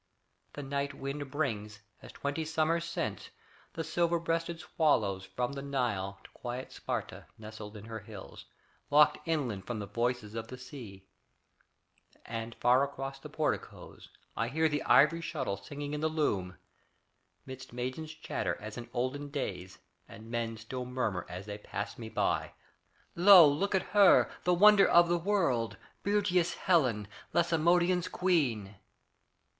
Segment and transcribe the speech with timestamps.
[0.53, 3.29] The night wind brings, as twenty summers since,
[3.73, 8.45] The silver breasted swallows from the Nile To quiet Sparta, nestled in her hills,
[8.89, 11.05] Locked inland from the voices of the sea;
[12.25, 16.57] And far across the porticos I hear The ivory shuttle singing in the loom
[17.45, 19.77] 'Midst maidens' chatter, as in olden days;
[20.09, 22.53] And men still murmur as they pass me by:
[23.13, 28.77] "Lo, look on her, the wonder of the world, Beauteous Helen, Lacedæmon's Queen!"